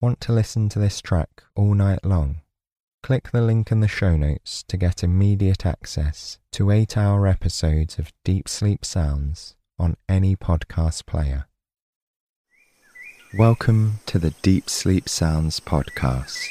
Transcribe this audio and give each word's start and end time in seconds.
Want 0.00 0.20
to 0.20 0.32
listen 0.32 0.68
to 0.68 0.78
this 0.78 1.00
track 1.00 1.42
all 1.56 1.74
night 1.74 2.04
long? 2.04 2.42
Click 3.02 3.32
the 3.32 3.40
link 3.40 3.72
in 3.72 3.80
the 3.80 3.88
show 3.88 4.16
notes 4.16 4.62
to 4.68 4.76
get 4.76 5.02
immediate 5.02 5.66
access 5.66 6.38
to 6.52 6.70
eight 6.70 6.96
hour 6.96 7.26
episodes 7.26 7.98
of 7.98 8.12
Deep 8.22 8.48
Sleep 8.48 8.84
Sounds 8.84 9.56
on 9.76 9.96
any 10.08 10.36
podcast 10.36 11.04
player. 11.04 11.48
Welcome 13.36 13.98
to 14.06 14.20
the 14.20 14.30
Deep 14.40 14.70
Sleep 14.70 15.08
Sounds 15.08 15.58
podcast. 15.58 16.46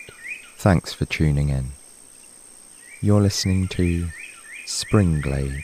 Thanks 0.58 0.94
for 0.94 1.06
tuning 1.06 1.48
in. 1.48 1.68
You're 3.00 3.22
listening 3.22 3.70
to 3.70 4.10
Spring 4.66 5.22
Glade. 5.22 5.64